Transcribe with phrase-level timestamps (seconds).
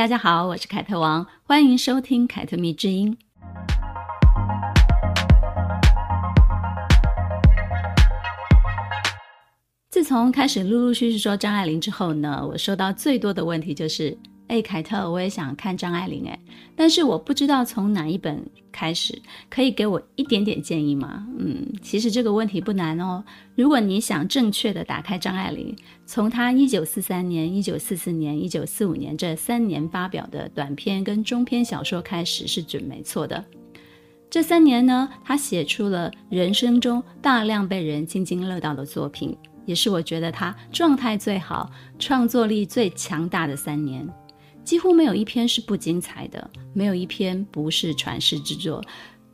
[0.00, 3.14] 大家好，我是凯特王，欢迎收听凯特蜜之音。
[9.90, 14.16] 自从开始陆陆续续说张爱玲之后呢，我收到最多的问题就是：
[14.50, 16.36] 哎，凯特，我也想看张爱玲，哎，
[16.74, 19.16] 但是我不知道从哪一本开始，
[19.48, 21.24] 可以给我一点点建议吗？
[21.38, 23.22] 嗯，其实这个问题不难哦。
[23.54, 33.44] 如果你想正确的打开张爱玲，从她一九四三年、一九四四年、一九四五年这三年发表的短篇跟中篇小说开始是准没错的。
[34.28, 39.38] 这三年呢，她写出了人生中大量被人津津乐道的作品。
[39.66, 44.08] 也是我觉得他状态最好、创作力最强大的三年，
[44.64, 48.82] 几乎没有一篇是不精彩的，没有一篇不是传世之作，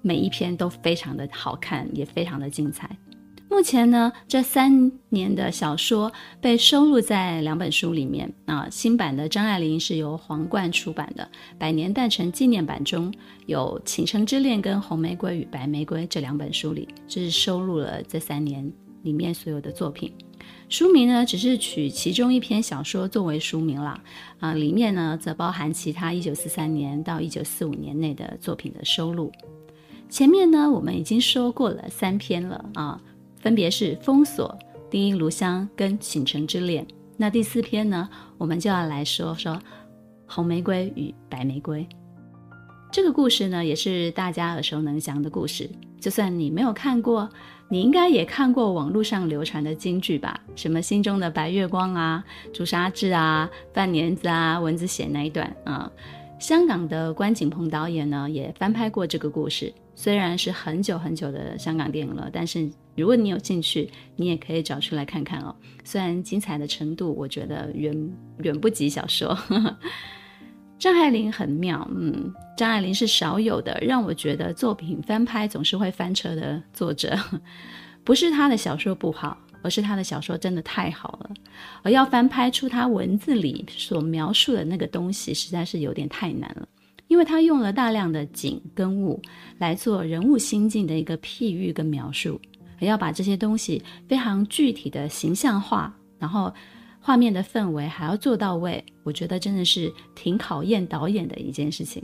[0.03, 2.97] 每一篇都非常的好看，也非常的精彩。
[3.49, 11.25] 目前呢，这三年的小说被收录在两本书里面啊，新版的张爱玲是由皇冠出版的，
[11.57, 13.13] 《百年诞辰纪念版》中
[13.47, 18.71] 有《倾城之恋》跟《红玫瑰与白玫瑰》这两本书里，这是收录了这三年
[19.07, 20.13] 里面所有的作品。
[20.69, 24.03] 书名呢，只是取其中一篇小说作为书名了，
[24.41, 29.31] 啊，里面呢则包含其他一九四三年到一九四五年内的作品的收录。
[30.11, 33.01] 前面呢，我们已经说过了三篇了啊，
[33.37, 34.49] 分别是《封锁》、
[34.91, 36.85] 《丁一炉香》跟《倾城之恋》。
[37.17, 39.53] 那第四篇呢，我们就要来说说
[40.27, 41.83] 《红玫瑰与白玫瑰》。
[42.93, 45.71] 这个故事呢，也是大家耳熟能详的故事，
[46.01, 47.29] 就算你没有看过。
[47.69, 50.41] 你应该也看过网络上流传的金句吧？
[50.55, 55.91] 什么心中的白月光啊，朱砂痣啊，半年子啊，蚊子血那一段啊。
[56.39, 65.55] 香港的关锦鹏导演呢，也翻拍过这个故事，虽然是很久很久的香港电影了，但是如果你有兴趣，你也可以找出来看看哦。
[65.83, 69.37] 虽然精彩的程度，我觉得远远不及小说。
[70.79, 77.19] 张爱玲很妙，嗯，张爱玲是少有的让我觉得作品翻拍总是会翻车的作者，
[78.05, 81.31] 不是她的小说不好，而是她的小说真的太好了，
[81.83, 86.69] 而要翻拍出她文字里所描述的那个东西，实在是有点太难了，
[87.09, 89.21] 因为她用了大量的景跟物
[89.59, 92.39] 来做人物心境的一个譬喻跟描述，
[92.81, 96.53] 而要把这些东西非常具体的形象化，然后。
[97.07, 102.03] 画面的氛围还要做到位，我觉得真的是挺考验导演的一件事情。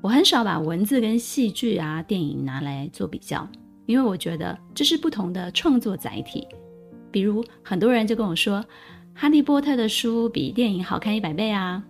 [0.00, 3.44] 我很少把文字跟戏剧啊、电影拿来做比较，
[3.86, 6.46] 因为我觉得这是不同的创作载体。
[7.10, 8.60] 比如很多人就跟我说，
[9.12, 11.82] 《哈利波特》的书比电影好看一百倍啊，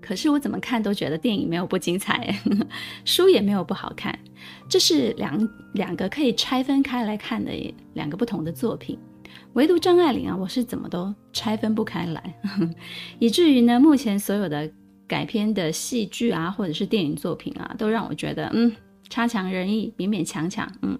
[0.00, 2.32] 可是我怎么看都觉得电影没有不精彩，
[3.04, 4.16] 书也没有不好看，
[4.70, 7.50] 这是两两个可以拆分开来看的
[7.94, 8.96] 两个不同的作品。
[9.56, 12.34] 唯独张爱玲啊，我是怎么都拆分不开来，
[13.18, 14.70] 以至于呢，目前所有的
[15.08, 18.70] 改编的戏剧啊，或者是电影作品啊，都让我觉得，嗯，
[19.08, 20.98] 差强人意，勉勉强强，嗯。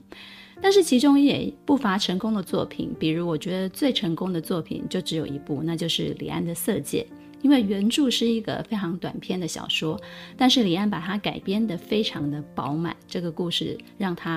[0.63, 7.07] 但是其中也不乏成功的作品，比如我觉得最成功的作品就只有一部，那就是李安的《色戒》，
[7.43, 10.01] 因为原著是一个非常短篇的小说，
[10.35, 14.37] 但是李安把它改编得非常的饱满，这个故事让他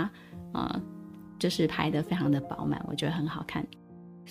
[0.51, 0.81] 啊、呃，
[1.39, 3.65] 就是拍得非常的饱满，我觉得很好看。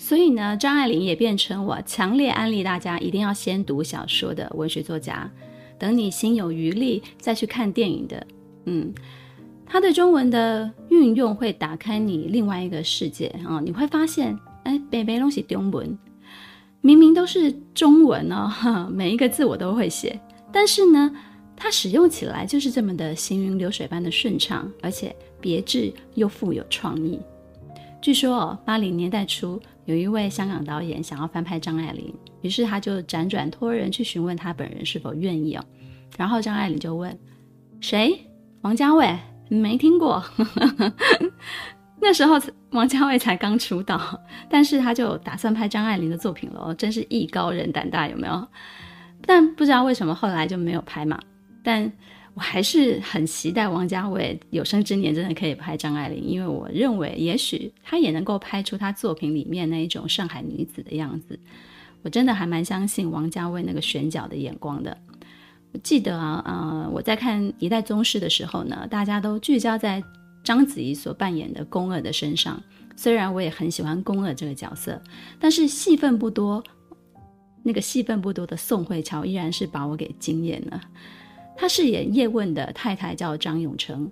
[0.01, 5.29] 所以呢，张爱玲也变成我强烈安利大家一定要先读小说的文学作家。
[5.77, 8.25] 等你心有余力再去看电影的，
[8.65, 8.93] 嗯，
[9.65, 15.95] 他的中文的运用会打开你另外一个世界啊、你会发现，哎，北北东西中文，
[16.81, 20.19] 明明都是中文哦，每一个字我都会写，
[20.51, 21.13] 但是呢，
[21.55, 27.19] 它使用起来就是这么的行云流水般的顺畅，而且别致又富有创意。
[28.01, 29.61] 据说哦，八零年代初。
[29.85, 35.65] 有一位香港导演想要翻拍张爱玲，于是他就辗转托人去询问他本人是否愿意哦。
[36.17, 37.17] 然后张爱玲就问
[37.81, 38.19] ：“谁？
[38.61, 39.17] 王家卫？
[39.49, 40.23] 没听过。
[42.01, 42.39] ”那时候
[42.69, 43.99] 王家卫才刚出道，
[44.49, 48.47] 但是他就打算拍张爱玲的作品了，真是艺高人胆大，有没有？
[49.25, 51.19] 但不知道为什么后来就没有拍嘛。
[51.61, 51.91] 但
[52.33, 61.37] 我还是很期待王家卫有生之年真的可以拍张爱玲，因为我认为也许他也能够拍出他作品里面那一种上海女子的样子。
[62.01, 64.97] 我真的还蛮相信王家卫那个选角的眼光的。
[65.73, 70.01] 我记得啊，呃，我在看《一代宗师》的时候呢，大家都聚焦在
[70.43, 72.61] 章子怡所扮演的宫二的身上。
[72.95, 75.01] 虽然我也很喜欢宫二这个角色，
[75.39, 76.63] 但是戏份不多，
[77.63, 80.81] 那个戏份不多的宋慧乔依然是把我给惊艳了。
[81.59, 84.09] 她饰演叶问的太太叫张永成，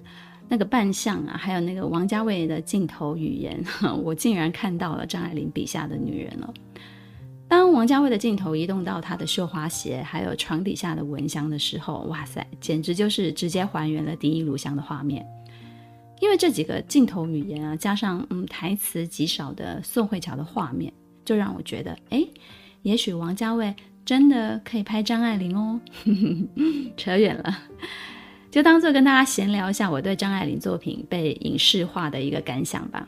[0.50, 3.64] 那个扮相啊，还有那个王家卫的镜头语言，
[4.04, 6.54] 我竟然看到了张爱玲笔下的女人了。
[7.48, 15.26] 当王家卫的镜头移动到她的绣花鞋，还有床底下的蚊香的时候，哇塞，简直就是直接还原了《第一炉香》的画面。
[16.20, 20.92] 因为这几个镜头语言啊，加上嗯台词极少的宋慧乔的画面，
[21.24, 22.22] 就让我觉得，哎，
[22.82, 23.74] 也许王家卫
[24.08, 25.78] 真的可以拍张爱玲哦。
[26.96, 27.58] 扯远了，
[28.50, 33.06] 就当做跟大家闲聊一下我对张爱玲作品被影视化的一个感想吧。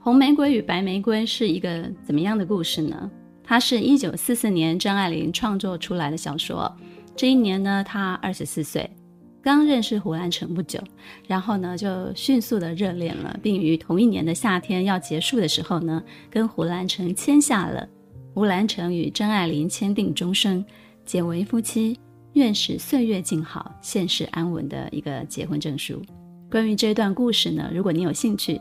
[0.00, 3.08] 红玫瑰与白玫瑰是一个怎么样的故事呢？
[3.44, 6.76] 它是一九四四年张爱玲创作出来的小说。
[7.14, 8.90] 这一年呢，她二十四岁，
[9.40, 10.80] 刚认识胡兰成不久，
[11.28, 17.88] 然后呢就迅速的热恋了，并于同一年的夏天要结束的时候呢，跟胡兰成签下了
[18.36, 20.62] 胡兰成与张爱玲签订终生，
[21.06, 21.98] 结为夫妻，
[22.34, 26.02] 愿使岁月静好，现世安稳的一个结婚证书。
[26.50, 28.60] 关于这段故事呢，如果你有兴趣。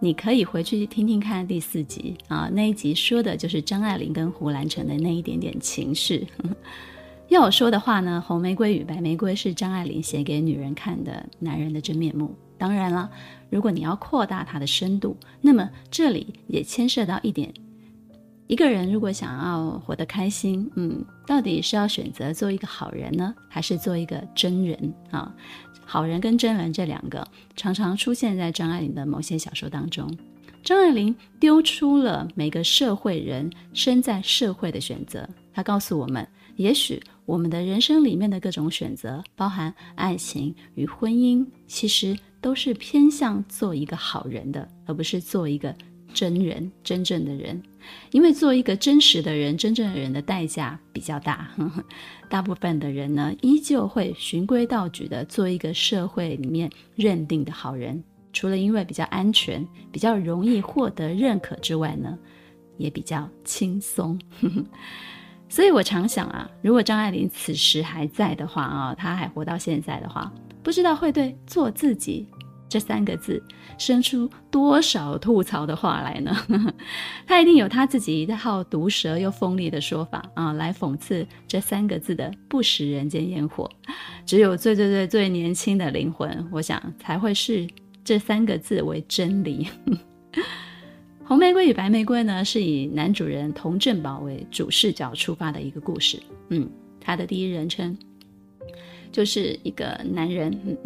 [0.00, 6.26] 你可以回去听听看第四集啊，那一集说的就是张爱玲跟胡兰成的那一点点情事。
[7.28, 12.34] 要我说的话呢，《红玫瑰与白玫瑰》是张爱玲写给女人看的男人的真面目。
[12.58, 13.10] 当然了，
[13.48, 17.50] 如果你要扩大它的深度，那么这里也牵涉到一点：
[18.50, 25.32] 一个人如果想要活得开心，嗯，到底是要选择做一个好人呢，还是做一个真人啊？
[25.84, 27.24] 好人跟真人这两个
[27.54, 30.12] 常常出现在张爱玲的某些小说当中。
[30.64, 36.26] 张爱玲丢出了每个社会人身在社会的选择，她告诉我们，
[36.56, 45.72] 也许我们的人生里面的各种选择，包含爱情与婚姻，其实都是偏向做一个好人的，而不是做一个。
[46.12, 47.62] 真人，真正的人，
[48.10, 51.50] 因为做一个真实的人，真正的人的代价比较大。
[51.56, 51.84] 呵呵，
[52.28, 58.02] 大部分的人呢，依旧会循规蹈矩的做一个社会里面认定的好人。
[58.32, 62.18] 除了因为比较安全、比较容易获得认可之外呢，
[62.78, 64.18] 也比较轻松。
[64.40, 64.64] 呵呵，
[65.48, 70.32] 所以我常想啊，如果张爱玲此时还在的话啊，她还活到现在的话，
[70.62, 72.26] 不知道会对做自己。
[72.70, 73.42] 这三个字
[73.76, 76.34] 生出多少吐槽的话来呢？
[77.26, 83.68] 他一定有他自己一套毒舌又锋利的说法啊，来讽刺这三个字的不食人间烟火。
[84.24, 87.66] 只有最最最最年轻的灵魂，我想才会视
[88.04, 89.66] 这三个字为真理。
[91.26, 96.22] 红玫瑰与白玫瑰呢，是以男主人童振宝为主视角出发的一个故事。
[96.50, 96.70] 嗯，
[97.00, 97.98] 他的第一人称
[99.10, 100.56] 就是一个男人。
[100.64, 100.76] 嗯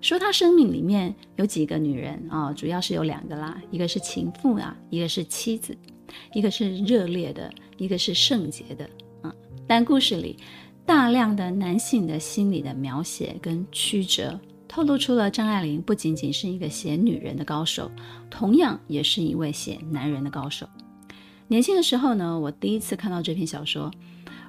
[0.00, 5.76] 说他生命里面有几个女人啊、主要是有两个啦，一个是情妇啊，一个是妻子，
[6.32, 8.88] 一个是热烈的，一个是圣洁的
[9.22, 9.34] 啊、
[9.66, 10.36] 但故事里
[10.86, 17.90] 大量的男性的心理的描写跟曲折，透露出了张爱玲不仅仅是一个写女人的高手，
[18.30, 20.66] 同样也是一位写男人的高手。
[21.48, 23.90] 年轻的时候呢，我第一次看到这篇小说。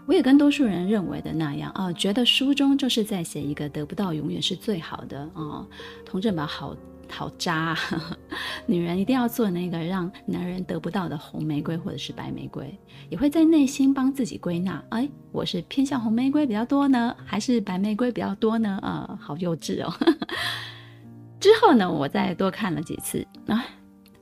[0.10, 5.64] 我也跟多数人认为的那样啊，觉得书中就是在写一个得不到永远是最好的啊。
[6.04, 6.76] 佟振保好
[7.08, 7.78] 好渣，
[8.66, 12.76] 女人一定要做那个让男人得不到的红玫瑰或者是白玫瑰，
[13.12, 18.80] 也会在内心帮自己归纳：哎，我是偏向红玫瑰比较多呢，还是白玫瑰比较多呢？
[18.82, 19.94] 啊，好幼稚哦。
[21.40, 23.64] 之后呢，我再多看了几次啊，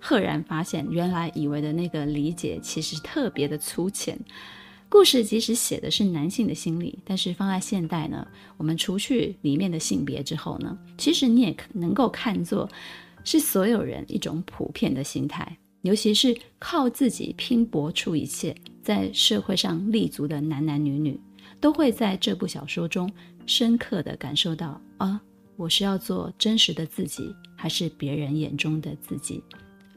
[0.01, 4.19] 赫然发现原来以为的那个理解其实特别的粗浅。
[4.89, 8.25] 故事即使写的是男性的心理，但是放在现代呢，
[8.55, 12.69] 我们除去里面的性别之后呢，其实你也能够看作
[13.23, 21.19] 是所有人一种普遍的心态，尤其是靠自己拼搏出一切，在社会上立足的男男女女，
[21.59, 23.11] 都会在这部小说中
[23.45, 25.21] 深刻地感受到啊，
[25.57, 29.43] 我是要做真实的自己，还是别人眼中的自己？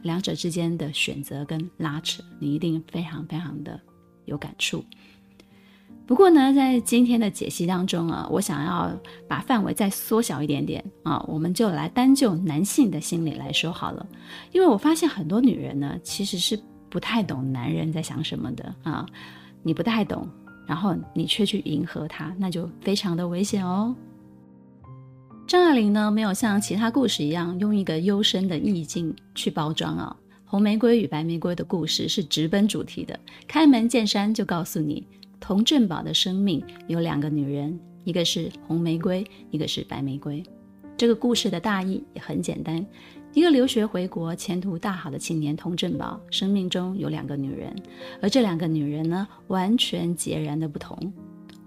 [0.03, 3.81] 两者之间的选择跟拉扯，你一定非常非常的。
[4.31, 4.83] 有感触，
[6.07, 8.91] 不过呢，在今天的解析当中啊，我想要
[9.29, 14.07] 把范围再缩小一点点啊，我们就来单就男性的心理来说好了，
[14.53, 16.59] 因为我发现很多女人呢，其实是
[16.89, 19.05] 不太懂男人在想什么的啊，
[19.63, 20.27] 你不太懂，
[20.67, 23.95] 然后你却去迎合他，那就非常的危险哦。
[25.47, 30.17] 张爱玲呢，没有像其他故事一样用一个幽深的意境去包装啊。
[30.51, 33.17] 红玫瑰与白玫瑰的故事是直奔主题的，
[33.47, 35.07] 开门见山就告诉你，
[35.39, 40.43] 佟振宝的生命有两个女人，一个是红玫瑰，一个是白玫瑰。
[40.97, 42.85] 这个故事的大意也很简单：
[43.33, 47.73] 一个留学回国、前途大好的青年佟振宝，生命中有两个女人，
[48.21, 51.13] 而这两个女人呢，完全截然的不同。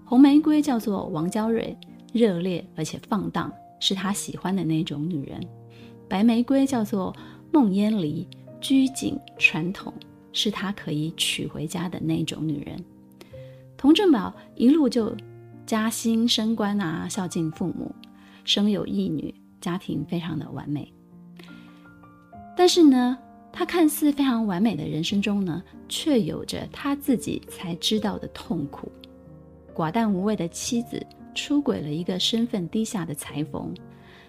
[0.04, 1.74] 红玫瑰叫做王娇蕊，
[2.12, 3.50] 热烈而且放荡，
[3.80, 5.40] 是他喜欢的那种女人；
[6.06, 7.16] 白玫瑰叫做
[7.50, 8.28] 孟烟离，
[8.64, 9.92] 拘谨传统，
[10.32, 12.82] 是他可以娶回家的那种女人。
[13.76, 15.14] 童振宝一路就
[15.66, 17.94] 加薪升官啊，孝敬父母，
[18.42, 20.90] 生有一女，家庭非常的完美。
[22.56, 23.18] 但是呢，
[23.52, 28.90] 他看似非常完美的人生中呢，却有着他自己才知道的痛苦。
[29.74, 33.74] 寡淡无味的妻子出轨了一个身份低下的裁缝，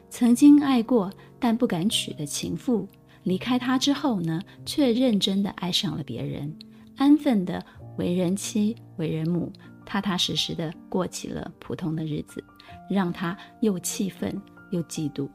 [0.09, 2.85] 曾经爱过但不敢娶的情妇，
[3.25, 6.58] 离开他之后呢，却认真的爱上了别人，
[6.96, 7.63] 安分的。
[7.98, 9.50] 为人妻，为人母，
[9.86, 12.44] 踏踏实实的过起了普通的日子，
[12.89, 14.38] 让他又气愤
[14.72, 15.29] 又嫉妒。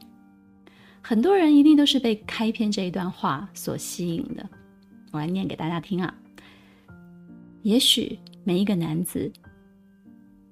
[1.01, 4.47] 很多人一定都是被开篇这一段话所吸引的，
[5.11, 6.15] 我来念给大家听啊。
[7.63, 9.33] 也许每一个男子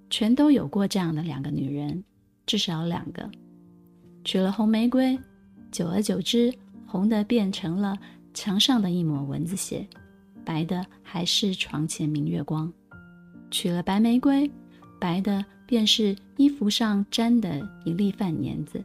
[0.08, 2.02] 全都有过这样的两个女人，
[2.46, 3.30] 至少两个。
[4.24, 5.18] 娶了红玫瑰，
[5.70, 6.50] 久而久之，
[6.88, 7.96] 红的变成了
[8.32, 9.86] 墙上的一抹蚊子血。
[10.44, 12.72] 白的还是床前明月光，
[13.50, 14.50] 娶了白玫瑰，
[14.98, 18.82] 白的便是衣服上沾的一粒饭粘子，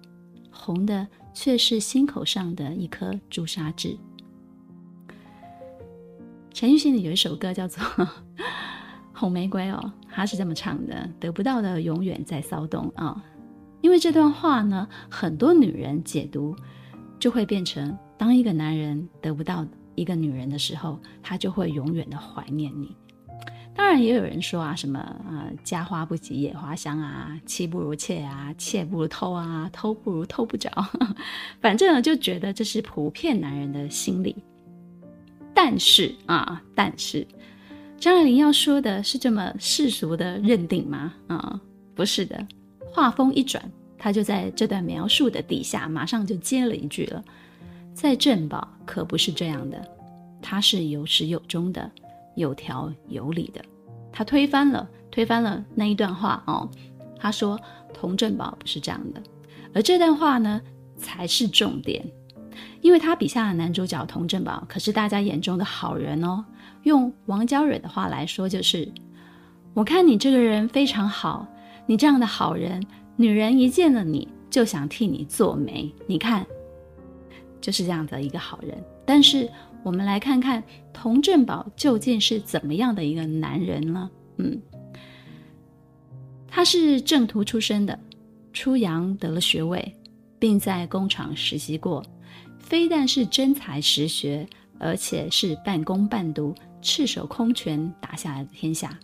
[0.52, 3.98] 红的却是心口上的一颗朱砂痣。
[6.52, 7.82] 陈奕迅的有一首歌叫做
[9.16, 13.22] 《红玫瑰》哦，他是这么唱的：得不到的永远在骚动啊、哦。
[13.80, 16.54] 因为这段话呢，很多女人解读
[17.24, 19.66] 就会变成：当一个男人得不到。
[19.96, 22.94] 一个女人的时候，他就会永远的怀念你。
[23.74, 30.70] 当然，也有人说啊，什么呃，家花不及野花香啊，妻不如妾啊，妾不如偷啊，偷不如偷不着。
[31.62, 34.36] 反正呢，就觉得这是普遍男人的心理。
[35.54, 37.26] 但是啊，但是
[37.98, 41.14] 张爱玲要说的是这么世俗的认定吗？
[41.28, 41.62] 啊，
[41.96, 42.46] 不是的。
[42.92, 43.64] 话锋一转，
[44.04, 47.24] 他就在这段描述的底下，马上就接了一句了。
[47.94, 49.82] 在振保可不是这样的，
[50.42, 51.90] 他是有始有终的，
[52.36, 53.64] 有条有理的。
[54.12, 56.70] 他推翻了推翻了那一段话哦，
[57.18, 57.58] 他说
[57.94, 59.24] 童振宝不是这样的，
[59.74, 60.62] 而这段话呢
[60.98, 62.06] 才是重点，
[62.82, 66.44] 因为他笔下的男主角童振宝可是大家眼中的好人哦。
[66.84, 68.92] 用王娇蕊的话来说就是，
[69.74, 71.48] 我看你这个人非常好，
[71.86, 76.46] 你这样的好人，女人一见了你就想替你做媒，你看。
[77.62, 79.50] 就是这样的一个好人，但是
[79.84, 84.12] 我们来看看佟振宝究竟是怎么样的一个男人呢？
[84.36, 84.62] 嗯，
[86.46, 87.98] 他是正途出身的，
[88.52, 89.96] 出洋得了学位，
[90.38, 92.04] 并在工厂实习过，
[92.60, 94.46] 非但是真才实学，
[94.78, 99.00] 而且是半工半读，赤手空拳打下来的天下。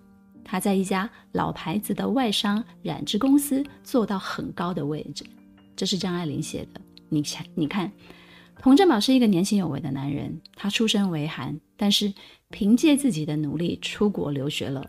[0.49, 5.23] 他在一家老牌子的外商染织公司做到很高的位置，
[5.75, 6.81] 这是张爱玲写的。
[7.07, 7.91] 你看，你看。
[8.61, 12.11] 佟振宝是一个年轻有为的男人，他出身为寒，但是
[12.49, 14.83] 凭借自己的努力出国留学了。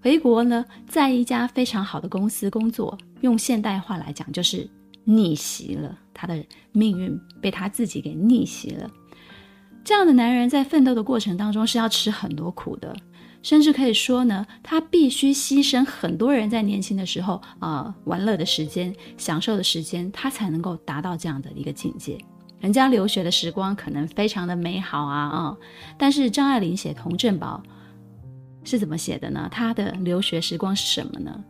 [0.00, 4.66] 回国呢，在一家非常好的公司工作，用现代话来讲就是
[5.04, 5.98] 逆袭了。
[6.14, 8.88] 他的命运被他自己给逆袭了。
[9.84, 12.96] 这样的男人在奋斗的过程当中是要吃很多苦的，
[13.42, 22.18] 甚至可以说呢，他必须牺牲很多人在年轻的时候啊、呃、玩乐的时间、享受的时间，他才能够达到这样的一个境界。
[22.58, 25.56] 人家留学的时光可能非常的美好啊啊、
[25.98, 27.62] 但是张爱玲写童振宝
[28.64, 29.48] 是怎么写的呢？
[29.50, 31.44] 他的留学时光是什么呢？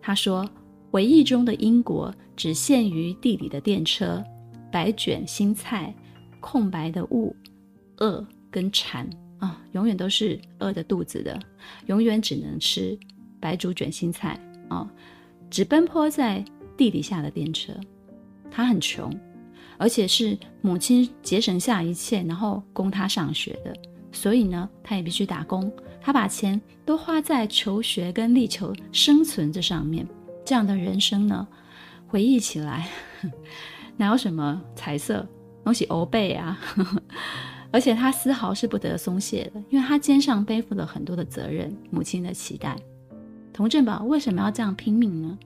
[0.00, 0.48] 他说
[0.92, 4.22] ：“回忆中的英国只限于地里的电车、
[4.70, 5.92] 白卷新菜、
[6.40, 7.34] 空白的雾、
[7.96, 11.38] 饿跟馋啊，永远都是饿着肚子的，
[11.86, 12.98] 永远只能吃
[13.40, 14.38] 白煮卷心菜
[14.68, 14.90] 啊，
[15.50, 16.44] 只奔波在
[16.76, 17.72] 地底下的电车。
[18.50, 19.12] 他很穷。”
[19.76, 23.74] 而且是母亲节省下一切，然后供他上学的，
[24.12, 25.70] 所以呢，他也必须打工。
[26.00, 30.06] 他把钱都花在求学跟力求生存这上面。
[30.44, 31.46] 这样的人生呢，
[32.06, 32.88] 回忆起来，
[33.98, 35.26] 哪有什么彩色，
[35.64, 36.56] 东西欧贝啊？
[37.74, 42.76] 而且他丝毫是不得松懈的，因为他肩上背负了很多的责任，母亲的期待。
[43.52, 45.36] 童振宝为什么要这样拼命呢？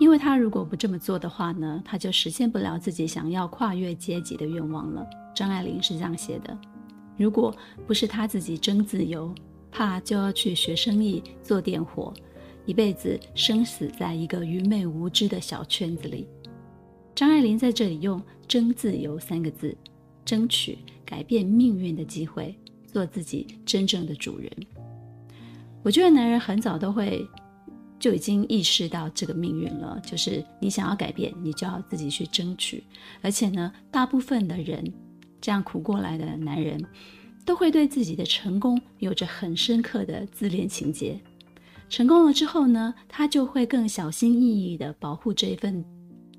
[0.00, 5.06] 因为他如果不这么做的话呢，他就实现不了自己想要跨越阶级的愿望了。
[5.32, 6.58] 张爱玲是这样写的：
[7.16, 7.54] 如果
[7.86, 9.32] 不是他自己争自由，
[9.70, 12.12] 怕就要去学生意、做电火，
[12.66, 16.26] 一辈子生死在一个愚昧无知的小圈子里。
[17.14, 19.76] 张爱玲在这里用“争自由”三个字，
[20.24, 22.54] 争取改变命运的机会，
[22.86, 24.50] 做自己真正的主人。
[25.82, 27.26] 我觉得男人很早都会
[27.98, 32.82] 就已经意识到这个命运了，就是你想要改变，你就要自己去争取。
[33.22, 34.92] 而且呢，大部分的人
[35.40, 36.84] 这样苦过来的男人，
[37.44, 41.20] 都会对自己的成功有着很深刻的自恋情结。
[41.88, 45.84] 成功了之后呢，他就会更小心翼翼地保护这一份。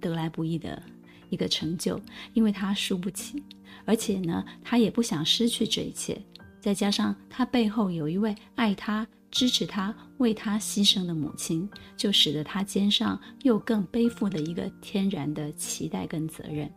[0.02, 0.84] 得来不易的
[1.32, 2.00] 一个成就，
[2.34, 3.42] 因为他输不起，
[3.86, 6.22] 而且呢，他也不想失去这一切。
[6.60, 16.68] 再加上他背后有一位爱他、支持他、为他牺牲的母亲，就使得他肩上又更背负了一个天然的期待跟责任。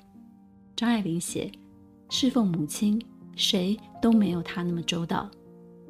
[0.76, 1.50] 张爱玲写：
[2.10, 3.00] 侍奉母亲，
[3.34, 5.30] 谁都没有他那么周到；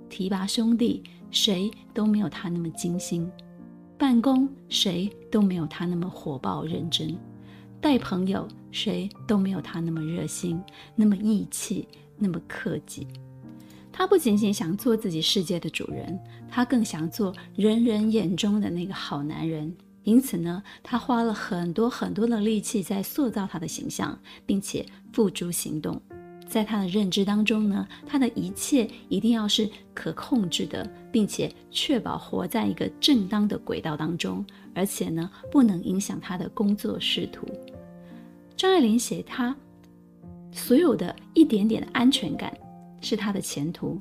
[0.09, 3.29] 提拔兄弟，谁都没有他那么精心。
[3.99, 7.09] 办公，谁都没有他那么火爆认真；
[7.81, 10.61] 带朋友，谁都没有他那么热心、
[10.97, 11.87] 那么义气、
[12.19, 13.07] 那么客气。
[13.93, 16.19] 他不仅仅想做自己世界的主人，
[16.49, 19.75] 他更想做人人眼中的那个好男人。
[20.05, 26.01] 因此呢，他花了很多很多的力气在塑造他的形象，并且付诸行动。
[26.49, 34.43] 在他的认知当中呢，他的一切一定要是可控制的，并且确保活在一个正当的轨道当中，
[34.79, 37.49] 而且呢，不能影响他的工作仕途。
[38.57, 39.55] 张爱玲写他
[40.53, 42.57] 所有的一点点的安全感，
[43.01, 43.99] 是他的前途，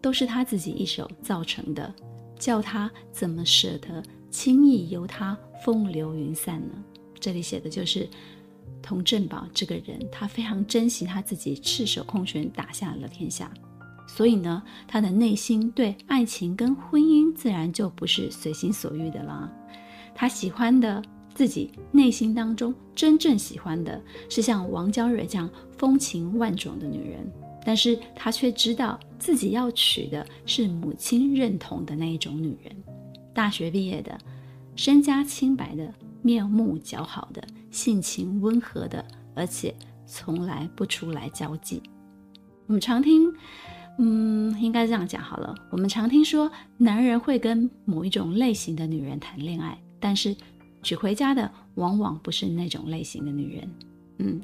[0.00, 1.92] 都是他自己一手造成的，
[2.38, 6.74] 叫他怎么舍得轻易由他风流云散呢？
[7.18, 8.08] 这里写的就是。
[8.82, 13.52] 佟振宝这个人，他非常珍惜他自己赤手空拳打下了天下，
[14.08, 19.52] 所以呢，他的内心对爱情跟婚姻自然就不是随心所欲的啦。
[20.20, 21.02] 他喜欢的，
[21.34, 27.26] 自己内心当中真正喜欢的是像王娇蕊这样风情万种的女人，
[27.64, 32.70] 但是他却知道自己要娶的是母亲认同的那一种女人，
[33.32, 34.18] 大学毕业的，
[34.76, 35.90] 身家清白的。
[36.20, 39.02] 面目姣好的，性情温和的，
[39.34, 41.82] 而且从来不出来交际。
[42.66, 43.32] 我们常听，
[43.98, 45.54] 嗯，应该这样讲好了。
[45.70, 50.34] 我们常听说，男人会跟某一种类型的女人谈恋爱，但是
[50.82, 53.70] 娶回家的往往不是那种类型的女人。
[54.18, 54.40] 嗯。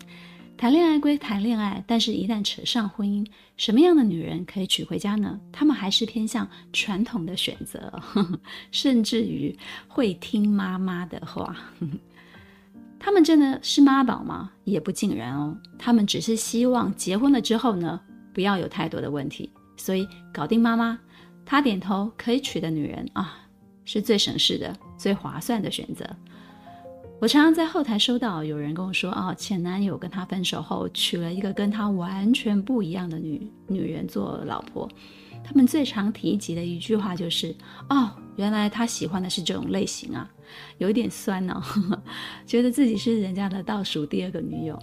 [0.58, 3.26] 谈恋爱归谈恋爱，但是一旦扯上婚姻，
[3.58, 5.38] 什么样的女人可以娶回家呢？
[5.52, 8.40] 他们还是偏向传统的选择，呵呵，
[8.70, 9.54] 甚至于
[9.86, 11.54] 会听妈妈的话。
[11.78, 11.88] 呵呵，
[12.98, 14.50] 他们真的是妈宝吗？
[14.64, 15.54] 也不尽然哦。
[15.78, 18.00] 他们只是希望结婚了之后呢，
[18.32, 20.98] 不要有太多的问题，所以搞定妈妈，
[21.44, 23.46] 他点头可以娶的女人啊，
[23.84, 26.04] 是最省事的、最划算的选择。
[27.18, 34.86] 我常常在后台收到有人跟我说：“哦，前男友跟他分手后，娶了一个跟他完全不一样的女女人做老婆。”
[35.42, 37.54] 他们最常提及的一句话就是
[37.88, 40.30] ：“哦，原来他喜欢的是这种类型啊，
[40.76, 42.02] 有点酸呢、哦，
[42.44, 44.78] 觉得自己是人家的倒数第二个女友。”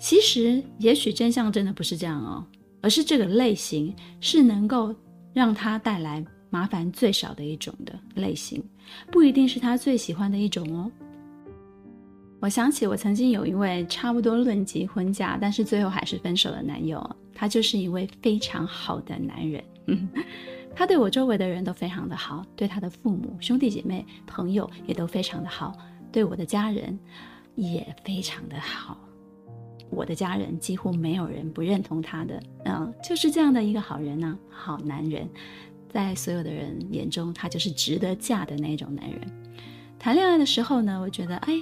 [0.00, 2.44] 其实，也许真相真的不是这样哦，
[2.80, 4.94] 而是这个类型是能够
[5.34, 8.62] 让他带来麻烦最少的一种的类型，
[9.10, 10.90] 不一定是他最喜欢的一种哦。
[12.40, 17.16] 我想起我曾经有一位差不多论及婚嫁，但是最后还是分手的男友。
[17.34, 19.64] 他就是一位非常好的男人，
[20.76, 25.74] 他对我周围的人都非常的好，对他的父母、兄弟姐妹、朋友也都非常的好，
[26.12, 26.96] 对我的家人
[27.54, 28.98] 也非常的好。
[29.90, 35.28] 我的家人几乎没有人不认同他的，嗯，就是这样的一个好人呢，好男人，
[35.92, 39.20] 在所有的人眼中，他就是值得嫁的那种男人。
[39.98, 41.54] 谈恋爱的时候呢，我觉得，哎。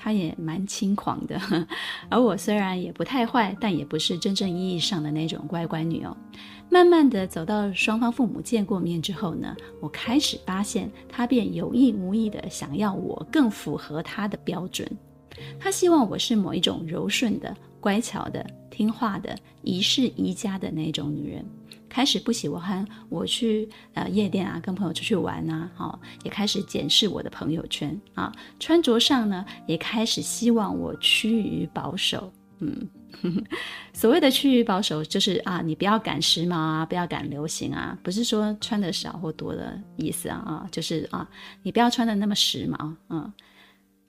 [0.00, 1.36] 他也蛮轻狂的，
[2.08, 6.16] 而我虽然也不太坏，但也不是真正意义上的那种乖乖女哦。
[6.70, 14.88] 慢慢的走到双方父母见过面之后呢，我开始发现他便有意无意的想要我更符合他的标准。
[15.58, 21.44] 他希望我是某一种柔顺的、乖巧的、听话的、宜室宜家的那种女人。
[21.88, 32.88] 开始不喜欢我去呃夜店啊，跟朋友出去玩、啊，好、也开始检视我的朋友圈啊，穿着上呢，也开始希望我趋于保守，嗯，
[33.92, 41.28] 所谓的趋于保守，就是啊，你不要赶时髦啊，不要赶流行啊，不是说穿的少或多的意思啊，啊，就是啊，
[41.62, 43.32] 你不要穿的那么时髦，嗯，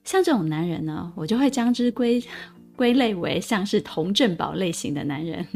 [0.04, 2.22] 像这种男人呢，我就会将之归
[2.76, 5.48] 归类为像是童振宝类型的男人。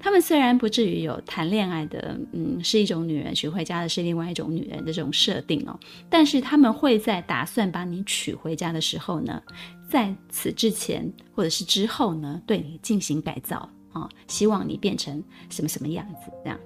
[0.00, 9.40] 他们虽然不至于有谈恋爱的，嗯，是一种女人娶回家的是另外一种女人的这种设定哦，但是他们会在打算把你娶回家的时候呢，
[9.88, 16.58] 在此之前或者是之后呢，对你进行改造啊，希望你变成什么什么样子这样。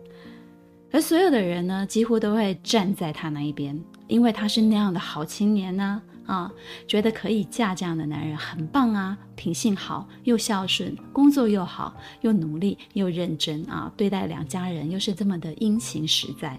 [0.92, 6.50] 而所有的人呢，几乎都会站在他那一边，因为他是那样的好青年呢，啊
[6.86, 16.58] 觉得可以嫁这样的男人很棒啊，品性好，又孝顺，工作又好，又努力又认真啊，对待两家人又是这么的殷勤实在。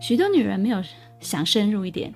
[0.00, 0.82] 许多女人没有
[1.20, 2.12] 想深入一点。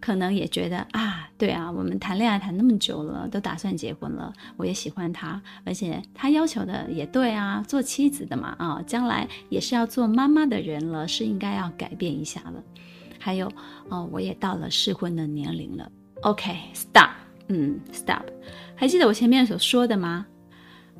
[0.00, 12.62] 可能也觉得啊，对啊，我们谈恋爱谈那么久了，都打算结婚了，我也喜欢他，而且他要求的也对啊，做妻子的嘛，啊，将来也是要做妈妈的人了，是应该要改变一下了。
[13.24, 13.50] 还有，
[13.88, 15.90] 哦，我也到了适婚的年龄了。
[16.20, 17.08] OK，stop，
[17.48, 18.20] 嗯，stop。
[18.76, 20.26] 还记得我前面所说的吗？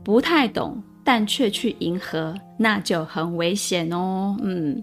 [0.02, 4.34] 不太懂，但却去迎合，那就很危险哦。
[4.42, 4.82] 嗯。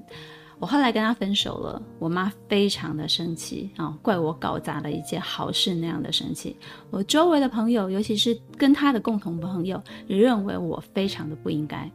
[0.60, 6.56] 我后来跟他分手了，我妈非常的生气啊、哦，怪我搞砸了一件好事那样的生气。
[6.92, 11.92] 我周围的朋友，尤其是跟他的共同朋友，也认为我非常的不应该。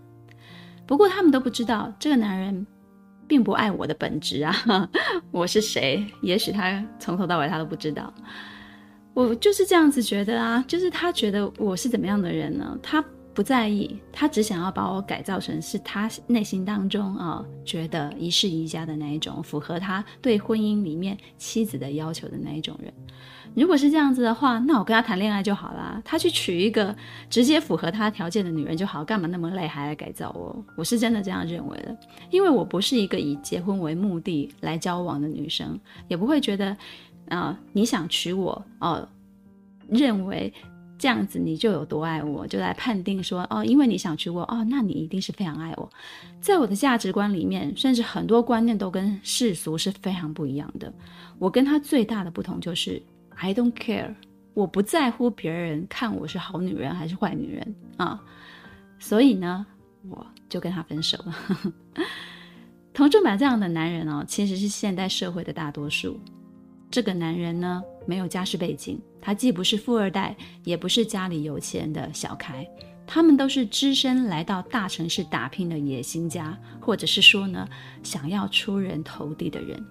[0.85, 2.67] 不过他们都不知道，这个男人
[3.29, 4.89] 并不爱我的本质啊，
[5.31, 6.07] 我是谁？
[6.23, 8.13] 也许他从头到尾他都不知道。
[9.15, 12.79] 我就是这样子觉得啊，就是他觉得我是怎么样的人呢？
[12.83, 13.05] 他。
[13.37, 22.91] 不在意，他只想要把我改造成是他内心当中啊、觉得一世一家的那一种，符合他对婚姻里面妻子的要求的那一种人。
[23.55, 26.97] 如果是这样子的话，那我跟他谈恋爱就好啦，他去娶一个
[27.29, 30.65] 直接符合他条件的女人就好，干嘛那么累还来改造我？
[30.75, 31.95] 我是真的这样认为的，
[32.31, 36.75] 因为我不是一个以结婚为目的来交往的女生，也不会觉得
[37.29, 39.07] 啊、你想娶我哦、
[39.91, 40.51] 认为。
[40.99, 45.91] 这样子你就有多爱我，就来判定说哦，因为你想娶我哦，那你一定是非常爱我。
[46.41, 50.93] 在我的价值观里面，甚至很多观念都跟世俗是非常不一样的。
[51.39, 53.03] 我跟他最大的不同就是
[53.35, 54.15] I don't care，
[54.55, 58.23] 我不在乎别人看我是好女人还是坏女人啊。
[58.99, 59.67] 所以呢，
[60.09, 61.37] 我就跟他分手了。
[62.95, 66.19] 佟振宝这样的男人哦，其实是现代社会的大多数。
[66.91, 72.65] 这个男人呢，没有家世背景，他既不是富二代，也不是家里有钱的小开，
[73.05, 77.69] 他们都是只身来到大城市打拼的野心家，或者是说呢，
[78.05, 79.85] 想要出人头地的人。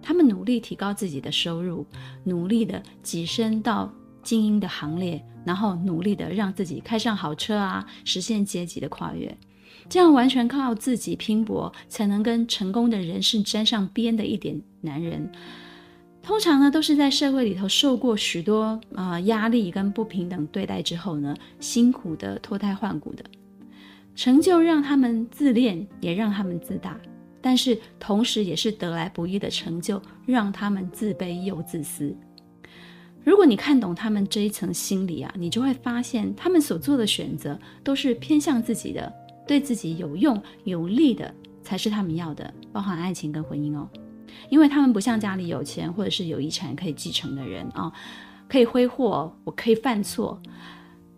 [0.00, 1.84] 他们努力提高自己的收入，
[2.22, 9.36] 努力的跻身到精英的行列，然后努力的让自己开上好车啊，实现阶级的跨越。
[9.88, 15.28] 这样完全靠自己拼搏才能跟成功的人士沾上边的一点男人。
[16.22, 23.24] 通常呢，都是在社会里头受过许多啊、压力跟不平等对待之后呢，辛苦的脱胎换骨的
[24.14, 26.96] 成就，让他们自恋，也让他们自大，
[27.40, 32.14] 但是同时也是得来不易的成就，让他们自卑又自私。
[33.24, 39.12] 如果你看懂他们这一层心理啊，你就会发现，他们所做的选择都是偏向自己的，
[39.46, 43.88] 对自己有用有利的才是他们要的，包含爱情跟婚姻哦。
[44.48, 47.92] 因为他们不像家里有钱或者是有遗产可以继承的人啊，
[48.48, 50.40] 可以挥霍，我可以犯错，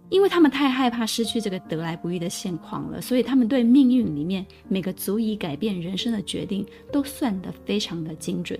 [0.08, 8.58] 因为他们太害怕失去这个得来不易的现况了，所以他们对命运里面每个足以改变人生的决定都算得非常的精准。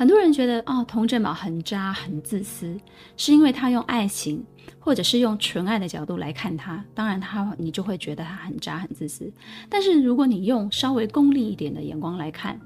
[0.00, 2.74] 很多人觉得哦，佟振宝很渣很自私，
[3.18, 4.42] 是因为他用爱情
[4.78, 9.30] 或者是用纯爱的角度来看他，当然他你就会觉得他很渣很自私。
[9.68, 12.58] 但是如果你用稍微功利一点的眼光来看，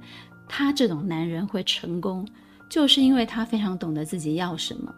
[0.49, 2.25] 他这种男人会成功，
[2.71, 4.95] 就是因为他非常懂得自己要什么，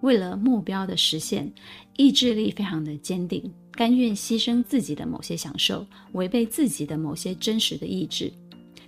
[0.00, 1.52] 为了目标的实现，
[1.98, 8.32] 意志力非常的坚定，甘愿牺牲自己的某些享受，违背自己的某些真实的意志。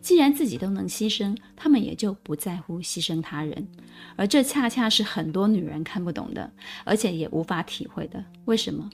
[0.00, 3.68] 既然自己都能牺牲，他们也就不在乎牺牲他人，
[4.16, 6.50] 而这恰恰是很多女人看不懂的，
[6.84, 8.24] 而且也无法体会的。
[8.46, 8.88] 为什么？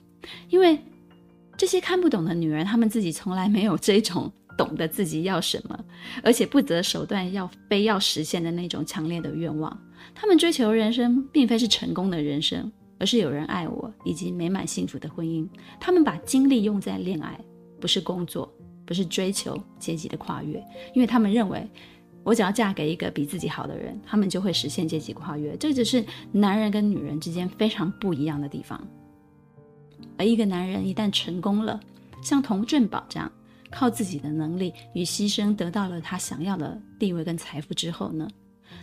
[0.49, 0.77] 因为
[1.55, 5.85] 这些看不懂的女人，她们自己从来没有这种懂得自己要什么，
[6.23, 9.79] 而且不择手段要非要实现的那种强烈的愿望。
[10.13, 15.47] 她们追求人生，并非是成功的人生，而是有人爱我以及美满幸福的婚姻。
[15.79, 17.39] 她们把精力用在恋爱，
[17.79, 18.51] 不是工作。
[18.87, 20.57] 不是追求阶级的跨越，
[20.93, 21.69] 因为他们认为，
[22.23, 25.57] 我只要嫁给一个比自己好的人，他们就会实现阶级跨越。
[25.57, 28.81] 这只是男人跟女人之间非常不一样的地方。
[30.17, 31.77] 而一个男人一旦成功了，
[32.21, 33.29] 像童振宝这样，
[33.69, 38.25] 靠自己的能力与牺牲得到了他想要的地位跟财富之后呢，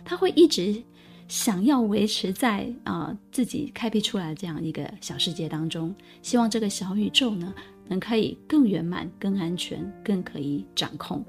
[0.05, 0.81] 他会一直
[1.27, 7.51] 想要维持在啊、自己开辟出来这样一个小世界当中，希望这个小宇宙呢。
[7.87, 11.23] 能可以更圆满、更安全、更可以掌控，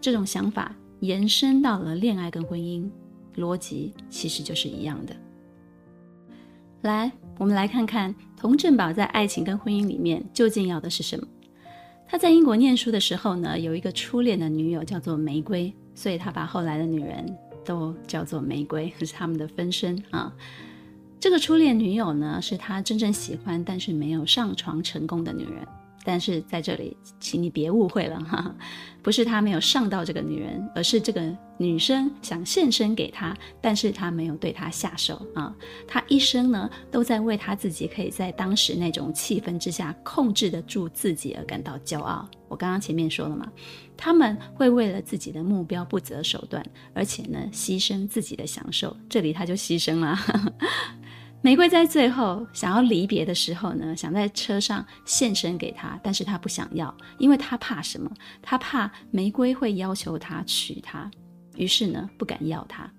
[0.00, 2.88] 这种想法延伸到了恋爱跟婚姻，
[3.36, 5.14] 逻辑其实就是一样的。
[6.82, 11.26] 来，我们来看看童振宝在爱情跟婚姻里面究竟要的是什么。
[12.08, 20.32] 他在英国念书的时候呢，有一个初恋的女友叫做玫瑰，所以他把后来的女人都叫做玫瑰， 是他们的分身啊。
[21.18, 25.66] 这个初恋女友呢，是他真正喜欢但是没有上床成功的女人。
[26.04, 28.54] 但是在这里，请你别误会了哈，
[29.02, 35.52] 不是他没有上到这个女人，而是这个女生想献身给他，但是他没有对他下手啊。
[35.84, 42.28] 他一生呢都在为他自己可以在当时那种气氛之下控制得住自己而感到骄傲。
[42.46, 43.50] 我刚刚前面说了嘛，
[43.96, 48.96] 他们会为了自己的目标不择手段，而且呢牺牲自己的享受。
[49.08, 50.16] 这里他就牺牲了。
[51.46, 58.10] 玫瑰在最后想要离别的时候呢，想在车上献身给他，但是他不想要，因为他怕什么？
[58.42, 61.08] 他怕玫瑰会要求他娶她，
[61.54, 62.90] 于是呢不敢要她。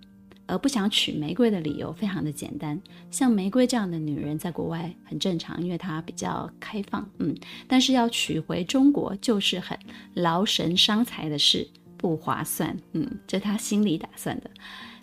[0.45, 2.81] 而不想娶玫瑰的理由非常的简单，
[3.11, 7.35] 像玫瑰这样的女人在国外很正常，因为她比较开放，嗯，
[7.67, 9.77] 但是要娶回中国就是很
[10.13, 14.49] 劳神伤财的事，不划算，嗯，这他心里打算的。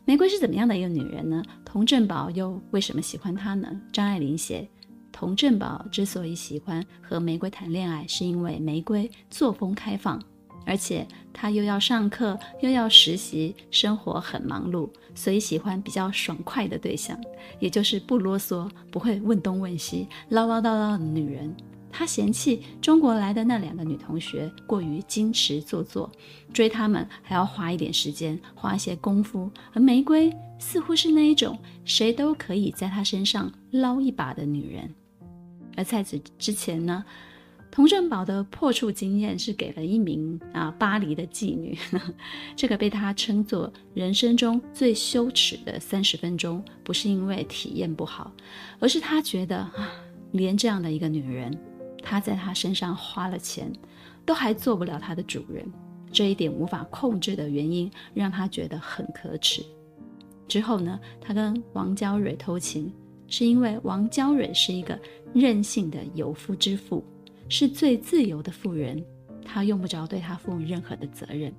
[0.07, 1.43] 玫瑰是怎么样的一个女人呢？
[1.65, 3.69] 佟振宝又为什么喜欢她呢？
[3.91, 4.69] 张爱玲写，
[5.11, 10.21] 佟振宝之所以喜欢和玫瑰谈恋爱，是因为玫瑰作风开放，
[10.67, 17.19] 而且她又要上课又要实习，生活很忙碌，所以喜欢比较爽快的对象，
[17.59, 21.57] 也就是不啰嗦、不会问东问西、唠唠叨叨的女人。
[21.97, 26.11] 他嫌弃中国来的那两个女同学过于矜持做作，
[26.53, 29.49] 追她们还要花一点时间，花一些功夫。
[29.73, 34.93] 而玫瑰似乎是那一种谁都可以在她身上捞一把的女人。
[35.77, 37.05] 而在此之前呢，
[37.71, 41.79] 佟振宝的破处经验是给了一名啊巴黎的妓女，
[42.57, 48.33] 这个被他称作人生中最羞耻的三十分钟，不是因为体验不好，
[48.81, 49.93] 而是他觉得啊，
[50.33, 51.57] 连这样的一个女人。
[52.05, 53.73] 他在他身上花了钱，
[54.25, 55.67] 都还做不了他的主人，
[56.13, 59.65] 这一点无法控制的原因让他觉得很可耻。
[60.47, 62.93] 之后呢，他跟王娇蕊偷情，
[63.27, 64.97] 是因为王娇蕊是一个
[65.33, 67.03] 任性的有夫之妇，
[67.49, 69.03] 是最自由的妇人，
[69.43, 71.53] 他用不着对她负任何的责任。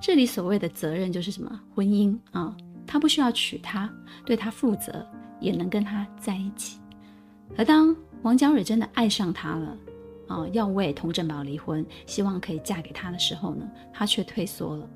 [0.00, 1.60] 这里所谓的责任就是什么？
[1.74, 2.56] 婚姻啊，
[2.86, 3.92] 他不需要娶她，
[4.26, 5.06] 对她负责，
[5.40, 6.78] 也能跟她在一起。
[7.56, 9.78] 而当王娇蕊真的爱上他了，
[10.26, 14.90] 啊，要为童振宝离婚，希望可以嫁给他的时候呢，他却退缩了。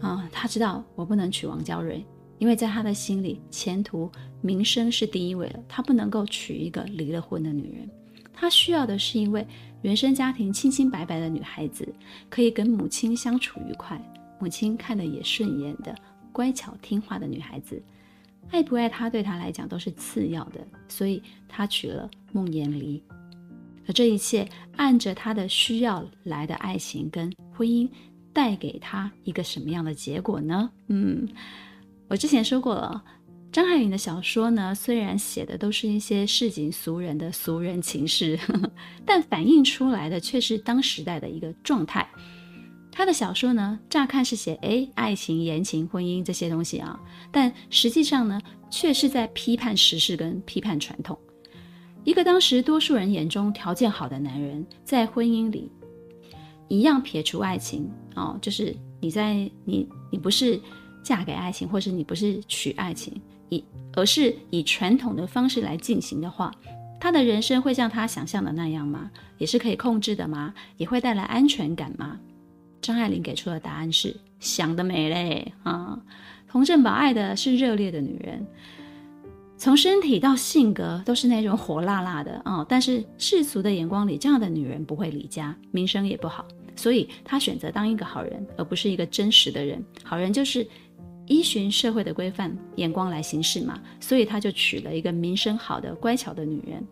[0.00, 2.04] 啊，他知道我不能娶王娇蕊，
[2.38, 4.10] 因为在他的心里，前途、
[4.42, 5.60] 名声是第一位了。
[5.68, 7.88] 他不能够娶一个离了婚的女人，
[8.32, 9.46] 他需要的是一位
[9.82, 11.88] 原生家庭清清白白的女孩子，
[12.28, 13.98] 可以跟母亲相处愉快，
[14.38, 15.94] 母亲看得也顺眼的
[16.32, 17.82] 乖巧听话的女孩子。
[18.50, 23.02] 爱不爱他对他来讲都是次要的，所以他娶了梦魇离。
[23.88, 27.88] 而这一切按着他的需要来的爱情跟婚姻，
[28.32, 30.70] 带给他一个什么样的结果呢？
[30.88, 31.28] 嗯，
[32.08, 33.02] 我之前说过了，
[33.52, 38.70] 张爱玲的小说呢，虽然写的都是一些市井俗人的俗人情事，呵呵，
[39.04, 42.08] 但反映出来的却是当时代的一个状态。
[42.96, 46.98] 他的小说呢，乍看是写诶爱情、言情、婚姻这些东西啊，
[47.30, 51.16] 但实际上呢，却是在批判时事跟批判传统。
[52.04, 55.70] 一个当时多数人眼中条件好的男人，在婚姻里
[56.68, 59.34] 一样撇除爱情哦，就是你在
[59.66, 60.58] 你你不是
[61.02, 66.50] 嫁给爱情，或是你不是娶爱情，以而是以传统的方式来进行的话，
[66.98, 69.10] 他的人生会像他想象的那样吗？
[69.36, 70.54] 也是可以控制的吗？
[70.78, 72.18] 也会带来安全感吗？
[72.86, 76.00] 张爱玲给出的答案是想得美嘞啊！
[76.46, 78.46] 佟振宝爱的是热烈的女人，
[79.58, 82.64] 从身体到性格都是那种火辣辣的啊！
[82.68, 86.46] 但是世俗的眼光里，这样的女人不会离家，名声也不好，
[86.76, 89.84] 所以她选择当一个好人，而不是一个真实的人。
[90.04, 90.64] 好人就是
[91.26, 96.86] 依循社会的规范眼光来行事嘛，所以她就娶了一个名声好的乖巧的女人。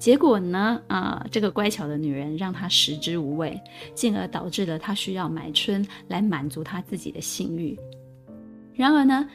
[0.00, 0.80] 结果呢？
[0.88, 3.60] 啊，这个乖巧的女人让他食之无味，
[3.94, 7.78] 进而导致了他需要买春来满足他自己的性欲。
[8.74, 9.28] 然而呢，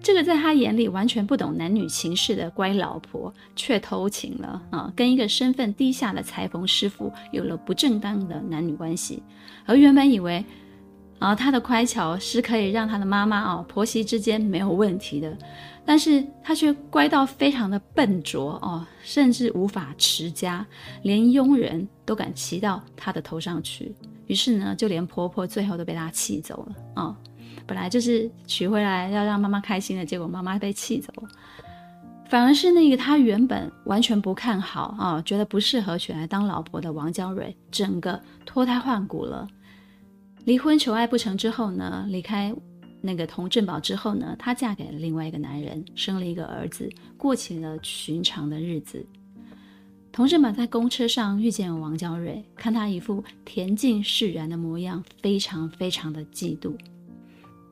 [0.00, 9.20] 这个在他眼里完全不懂男女情事的乖老婆却偷情了啊，跟一个身份低下的裁缝师傅有了不正当的男女关系。
[9.66, 10.44] 而原本以为
[11.18, 15.36] 啊，他的乖巧是可以让他的妈妈啊婆媳之间没有问题的。
[15.84, 20.64] 但是他却乖到非常的笨拙哦，甚至无法持家，
[21.02, 23.94] 连佣人都敢骑到他的头上去。
[24.26, 27.16] 于是呢，就连婆婆最后都被他气走了啊、哦！
[27.66, 31.28] 本来就是娶回来要让妈妈开心的，结果妈妈被气走了。
[32.28, 39.46] 反而是那个他原本完全不看好啊，觉得不适合娶来当老婆的王娇蕊，整个脱胎换骨了。
[40.44, 42.54] 离婚求爱不成之后呢，离开
[43.02, 46.88] 那个童振宝之后呢，她嫁给了另外一个男人，生了一个儿子，
[47.18, 49.04] 过起了寻常的日子。
[50.12, 56.74] 童振宝在公车上遇见王娇蕊，看她一副恬静释然的模样，非常非常的嫉妒。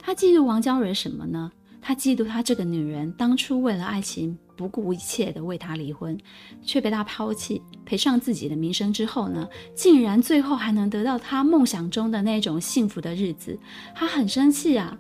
[0.03, 1.53] 他嫉妒王娇蕊什么呢？
[1.83, 6.17] 他嫉妒他这个女人当初为了爱情不顾一切的为他离婚，
[6.63, 13.59] 却被他抛弃，赔上自己的名声之后呢，竟然最后还能得到他梦想中的那种幸福的日子，
[13.95, 14.99] 他很生气啊！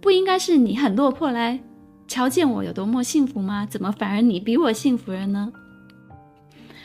[0.00, 1.58] 不应该是你很落魄来
[2.08, 3.64] 瞧见我有多么幸福吗？
[3.64, 5.52] 怎么反而你比我幸福了呢？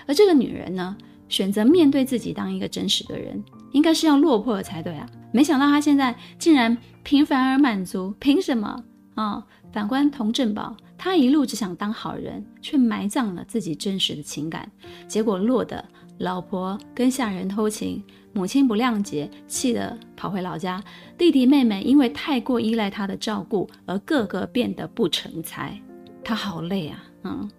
[0.06, 0.96] 而这个女人呢，
[1.28, 5.10] 选择面对自己当一个真实的人，应该是要落魄才对啊！
[5.32, 8.84] 没想到她现在竟然平凡而满足，凭什么？
[9.16, 14.70] 啊、反观童振宝，他一路只想当好人，却埋葬了自己真实的情感，
[15.08, 15.84] 结果落得
[16.20, 20.82] 老婆跟下人偷情，母亲不谅解，气得跑回老家，
[21.18, 25.78] 弟弟妹妹因为太过依赖他的照顾，而个个变得不成才。
[26.24, 27.04] 他好累啊！
[27.24, 27.50] 嗯，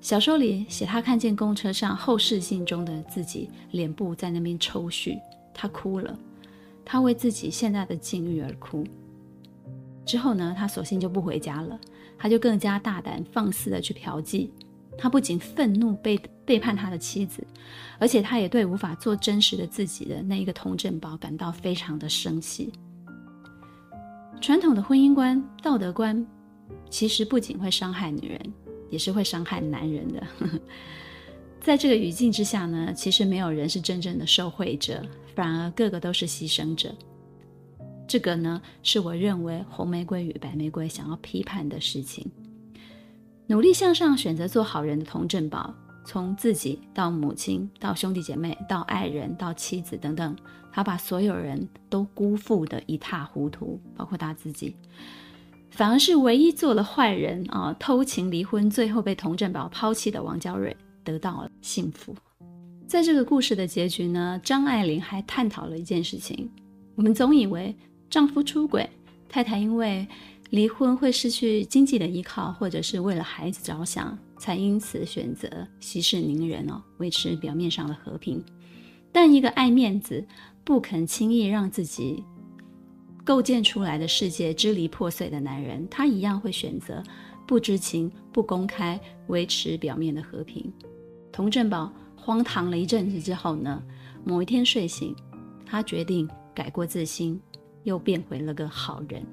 [0.00, 5.18] 小说里写他看见公车上后视镜中的自己，脸部在那边抽搐，
[5.54, 6.18] 他哭了，
[6.84, 8.84] 他为自己现在的境遇而哭。
[10.04, 11.78] 之后呢，他索性就不回家了，
[12.18, 14.50] 他就更加大胆放肆的去嫖妓。
[14.98, 17.42] 他不仅愤怒背背叛他的妻子，
[17.98, 22.70] 而且他也对无法做真实的自己的那一个童振宝感到非常的生气。
[24.40, 26.26] 传统的婚姻观、道德观，
[26.90, 28.52] 其实不仅会伤害女人，
[28.90, 30.22] 也是会伤害男人的。
[31.58, 35.00] 在这个语境之下呢，其实没有人是真正的受惠者，
[35.34, 36.92] 反而个个都是牺牲者。
[38.06, 42.30] 这个呢，是我认为红玫瑰与白玫瑰想要批判的事情。
[43.46, 50.36] 努力向上，选择做好人的童振宝，从自己到母亲，到兄弟姐妹，到爱人，到妻子等等，
[50.70, 54.76] 他把所有人都辜负得一塌糊涂，包括他自己。
[55.70, 62.14] 反而是唯一做了坏人啊，偷情离婚，最后被童振宝抛弃的王娇蕊得到了幸福。
[62.86, 66.50] 在这个故事的结局呢，张爱玲还探讨了一件事情。
[66.94, 67.74] 我们总以为。
[68.12, 68.86] 丈夫出轨，
[69.26, 70.06] 太太因为
[70.50, 75.48] 离婚会失去经济的依靠，或者是为了孩子着想，才因此选择
[75.80, 78.44] 息事宁人哦，维持表面上的和平。
[79.10, 80.22] 但一个爱面子、
[80.62, 82.22] 不肯轻易让自己
[83.24, 87.02] 构建出来的世界支离破碎的男人，他一样会选择
[87.46, 90.70] 不知情、不公开，维持表面的和平。
[91.32, 93.82] 童振宝荒唐了一阵子之后呢，
[94.22, 95.16] 某一天睡醒，
[95.64, 97.40] 他决定改过自新。
[97.84, 99.24] 又变回了个好人，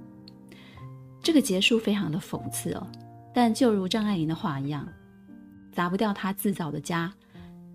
[1.22, 2.88] 这个结束非常的讽刺哦。
[3.34, 4.88] 但就如张爱玲的话一样，
[5.72, 7.14] 砸不掉他自造的家，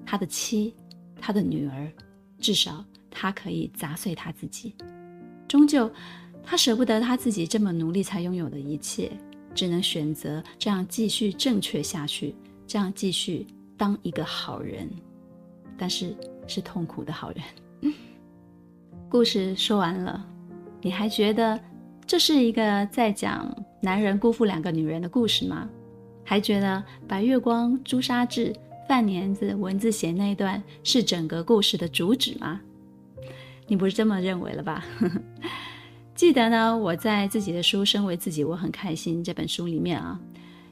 [0.04, 0.74] 他的妻，
[1.20, 1.90] 他的女儿，
[2.38, 4.74] 至少他可以砸碎他自己。
[5.46, 5.90] 终究，
[6.42, 9.12] 他舍不得他自己这么努力才拥有的一切，
[9.54, 12.34] 只能选择这样继续正确下去，
[12.66, 14.90] 这样继续当一个好人，
[15.78, 16.16] 但是
[16.48, 17.94] 是痛苦的好人。
[19.08, 20.33] 故事说完了。
[20.84, 21.58] 你还觉得
[22.06, 25.66] 这是一个在讲男人辜负两个女人的故事吗？
[26.22, 28.54] 还觉得白月光、朱砂痣、
[28.86, 32.60] 饭粘子文字写那一段是整个故事的主旨吗？
[33.66, 34.84] 你不是这么认为了吧？
[36.14, 40.20] 记得呢，我在自己的书《身为自己，我很开心》这本书里面啊，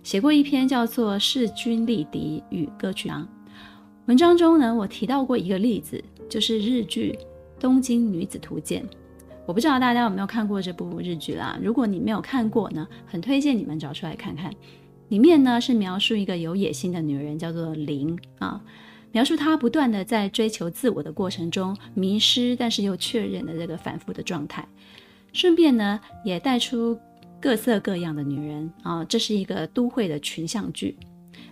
[0.02, 3.26] 写过一篇叫做《势均力敌与歌曲》啊。
[4.04, 7.18] 文章中呢，我提到过一个例子，就是日剧
[7.58, 8.82] 《东京女子图鉴》。
[9.44, 11.58] 我不知道大家有没有看过这部日剧啦？
[11.60, 14.52] 如果你没有看过呢，很推荐你们找出来看看。
[15.08, 18.62] 里面呢是描述一个有野心的女人，叫做玲啊，
[19.10, 24.66] 描述她不断的在追求自我的过程中迷失，但是又确认的这个反复的状态。
[25.32, 26.98] 顺便呢也带出
[27.40, 30.96] 各色各样的女人啊，这是一个都会的群像剧，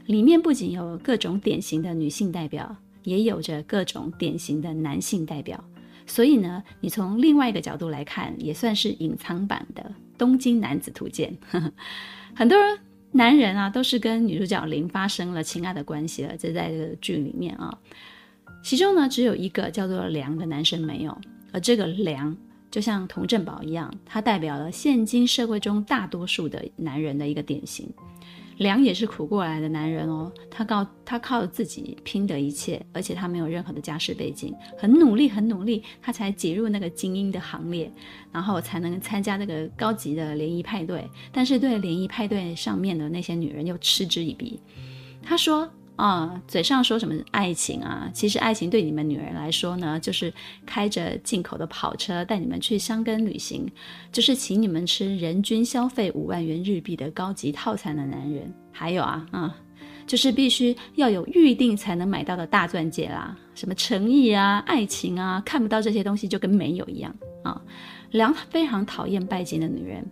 [0.06, 5.62] 里面不仅有各种典型的女性代表，也有着各种典型的男性代表。
[6.10, 9.82] 所以呢，你从另外一个角度来看，也算是隐藏版的
[10.18, 11.32] 《东京男子图鉴》。
[12.34, 12.58] 很多
[13.12, 17.72] 男人啊，都是跟女主角綾发生了情爱的关系了，这在这个剧里面啊。
[18.60, 21.16] 其中呢，只有一个叫做良的男生没有，
[21.52, 22.36] 而这个良
[22.72, 27.88] 就像童振宝一样，他代表了现今社会中大多数的男人的一个典型。
[28.60, 37.90] 梁也是苦过来的男人哦，他靠他靠自己拼得一切，而且他没有任何的家世背景，很努力很努力，他才挤入那个精英的行列，
[38.30, 41.08] 然后才能参加那个高级的联谊派对。
[41.32, 44.60] 但是对联谊派对上面的那些女人又嗤之以鼻。
[45.22, 45.66] 他说。
[46.00, 50.32] 啊，嘴上说什么爱情啊，其实爱情对你们女人来说呢，就是
[50.64, 53.70] 开着进口的跑车带你们去箱根旅行，
[54.10, 58.50] 就是请你们吃人均消费五万元日币的高级套餐的男人。
[58.72, 59.54] 还有啊， 啊，
[60.06, 67.60] 就是必须要有预定才能买到的大钻戒啦，什么诚意啊、爱情啊，看不到这些东西就跟没有一样啊。
[68.12, 70.04] 梁非常讨厌拜金的女人，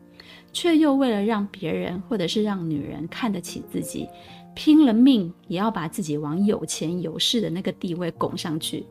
[0.53, 4.07] 却又为了让别人或者是让女人看得起自己。
[4.55, 8.85] 拼了命也要把自己往有钱有势的那个地位拱上去。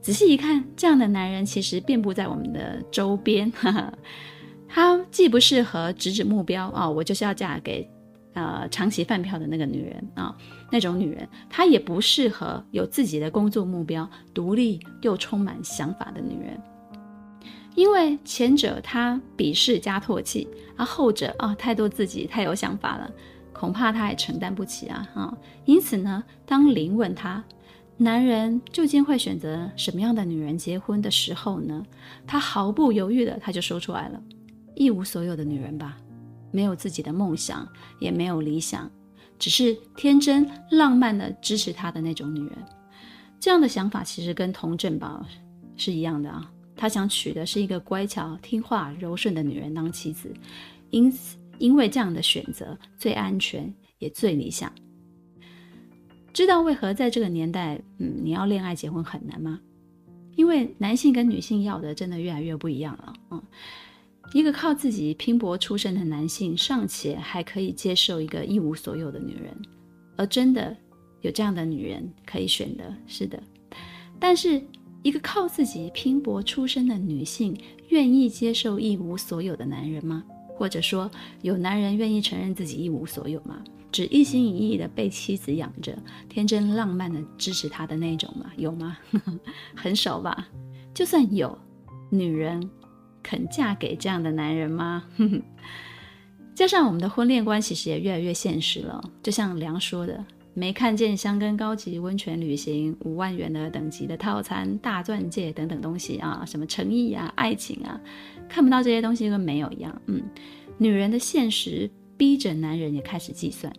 [0.00, 3.50] 仔细一看，这样的男人其实遍布在我们的周边。
[3.52, 3.92] 哈哈，
[4.68, 7.88] 他既不适合直指目标啊、哦，我就是要嫁给
[8.34, 10.36] 呃长期饭票的那个女人啊、
[10.70, 16.60] 那种女人，她也不适合有自己的工作目标、独立又充满想法的女人。
[17.74, 20.46] 因为前者他鄙视加唾弃，
[20.76, 23.10] 而后者啊、哦、太多自己太有想法了。
[23.64, 25.08] 恐怕他也承担不起啊！
[25.14, 27.42] 哈，因此呢，当林问他，
[27.96, 31.82] 男人究竟会选择什么样的女人结婚的时候呢，
[32.26, 34.22] 他毫不犹豫的他就说出来了：
[34.74, 35.96] 一无所有的女人吧，
[36.52, 37.66] 没有自己的梦想，
[37.98, 38.90] 也没有理想，
[39.38, 42.58] 只是天真浪漫的支持他的那种女人。
[43.40, 45.24] 这样的想法其实跟童振宝
[45.74, 50.30] 是一样的啊，他想娶的是一个乖巧听话、柔顺的女人当妻子，
[50.90, 51.38] 因此。
[51.58, 54.72] 因为这样的选择最安全也最理想。
[56.32, 59.60] 知道为何在这个年代，嗯，你要恋爱结婚很难吗？
[60.36, 63.12] 因为男性跟女性要的真的越来越不一样了。
[63.30, 63.42] 嗯，
[64.32, 69.56] 一个靠自己拼搏出身的男性尚且还可以接受一个一无所有的女人，
[70.16, 70.76] 而真的
[71.20, 73.40] 有这样的女人可以选的，是的。
[74.18, 74.60] 但是
[75.04, 77.56] 一个靠自己拼搏出身的女性，
[77.90, 80.24] 愿意接受一无所有的男人吗？
[80.56, 81.10] 或者说，
[81.42, 83.62] 有男人愿意承认自己一无所有吗？
[83.92, 85.96] 只一心一意的被妻子养着，
[86.28, 88.50] 天真浪漫的支持他的那种吗？
[88.56, 88.96] 有吗？
[89.76, 90.48] 很少吧。
[90.92, 91.56] 就算有，
[92.10, 92.68] 女人
[93.22, 95.04] 肯嫁给这样的男人吗？
[96.54, 99.02] 加上我们的婚恋观其实也越来越现实了。
[99.22, 100.24] 就像梁说的，
[100.54, 108.00] 没看见箱根高级温泉旅行五万元的等级的套餐、大钻戒等等东西啊，什么诚意啊、爱情啊。
[108.48, 110.22] 看不到这些东西跟没有一样，嗯，
[110.78, 113.72] 女人的现实逼着男人也开始计算，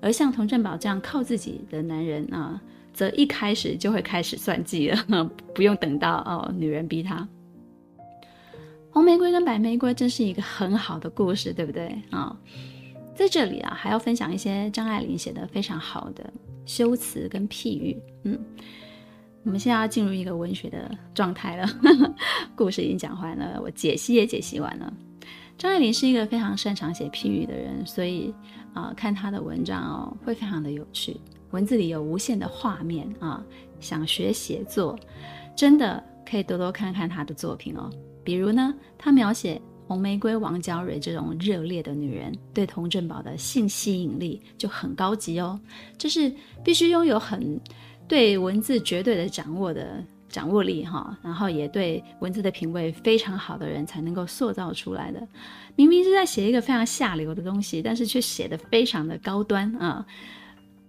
[0.00, 2.60] 而像佟振宝这样靠自己的男人啊，
[2.94, 5.04] 则一开始就会开始算计了，
[5.54, 7.28] 不用等到哦女人逼他。
[8.90, 12.34] 红玫瑰跟白玫瑰真是一个很好的故事，对不对啊？
[13.14, 16.32] 在这里啊，还要分享一些张爱玲写的非常好的
[16.64, 18.38] 修辞跟譬喻，嗯。
[19.44, 21.68] 我们现在要进入一个文学的状态了，
[22.54, 24.92] 故事已经讲完了，我解析也解析完了。
[25.58, 28.32] 张爱玲是一个非常擅长写譬喻的人，所以
[28.72, 33.44] 啊、看她的文章哦，会非常的有趣，文字里有无限的画面啊。
[33.80, 34.96] 想学写作，
[35.56, 37.90] 真的可以多多看看她的作品哦。
[38.22, 39.60] 比如呢，她描写
[39.92, 45.60] 红玫瑰王娇蕊这种热烈的女人，对佟振宝的性吸引力就很高级哦，
[45.98, 46.32] 这是
[46.64, 47.60] 必须拥有很。
[48.08, 55.26] 对文字绝对的掌握的掌握力哈，然后也对文字的品味非常好的人才能够塑造出来的。
[55.76, 60.04] 明明是在写一个非常下流的东西，但是却写得非常的高端啊！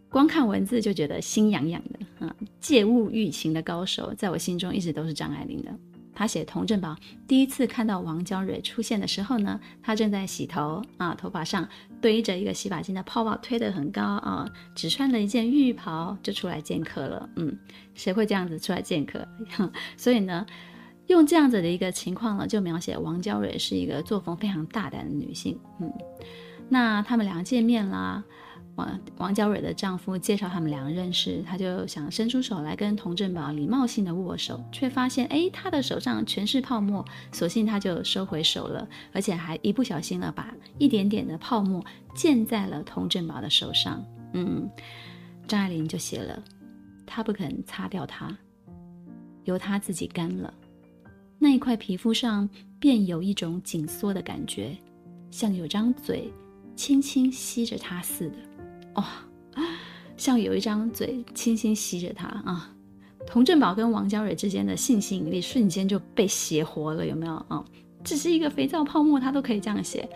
[0.10, 2.36] 光看文字就觉得心痒痒的啊！
[2.60, 5.72] 借物喻情的高手，在我心中一直都是张爱玲的。
[6.14, 6.96] 他写佟振宝
[7.28, 11.68] 第一次看到王娇蕊出现的时候呢，他正在洗头啊，头发上
[12.02, 17.30] 堆着一个洗发精的泡泡，推得很高啊，只穿了一件浴袍就出来见客了。
[17.36, 17.58] 嗯，
[17.96, 19.28] 谁会这样子出来见客？
[19.98, 20.46] 所以呢，
[21.08, 25.60] 用这样子的一个情况呢，就描写王娇蕊是一个作风非常大胆的女性。
[25.80, 25.92] 嗯，
[26.70, 28.24] 那他们两个见面啦。
[28.76, 44.04] 王王娇蕊的丈夫介绍他们两个认识，他就想伸出手来跟童振宝礼貌性的握手，却发现哎，他的手上全是泡沫，索性他就收回手了，而且还一不小心了把一点点的泡沫溅在了童振宝的手上。
[44.34, 44.68] 嗯，
[45.48, 46.42] 张爱玲就写了，
[47.06, 48.36] 他不肯擦掉它，
[49.44, 50.52] 由他自己干了，
[51.38, 52.50] 那一块皮肤上
[52.80, 54.76] 便有一种紧缩的感觉，
[55.30, 56.34] 像有张嘴
[56.76, 58.53] 轻轻吸着它似的。
[58.96, 59.04] 哦，
[60.18, 62.70] 像有一张嘴轻轻吸着他啊！
[63.26, 67.64] 童振宝跟王娇蕊之间的性吸引力瞬间就被写活了，有没有啊？
[68.04, 70.08] 只是一个肥皂泡沫，他都可以这样写。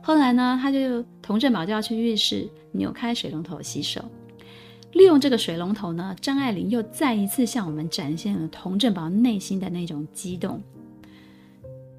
[0.00, 4.04] 后来呢，他就童振宝就要去浴室扭开水龙头洗手，
[4.92, 10.62] 利用这个水龙头呢，张爱玲又再一次向我们展现了童振宝内心的那种激动。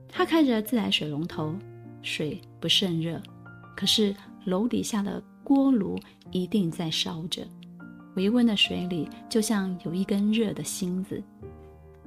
[0.08, 1.54] 他开着自来水龙头，
[2.02, 3.22] 水不甚热，
[3.76, 4.16] 可是
[4.46, 6.00] 楼底下的锅炉
[6.32, 7.46] 一定在烧着，
[8.16, 11.22] 微温的水里就像有一根热的芯子，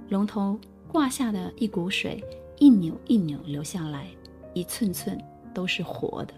[0.09, 0.59] 龙头
[0.89, 2.24] 挂下的一股水
[2.59, 4.07] 一扭一扭流下来，
[4.55, 5.22] 一寸寸
[5.53, 6.34] 都是活的。